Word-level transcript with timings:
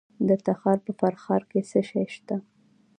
د 0.27 0.29
تخار 0.45 0.77
په 0.85 0.91
فرخار 0.99 1.41
کې 1.49 1.59
څه 1.69 1.79
شی 1.89 2.05
شته؟ 2.15 2.35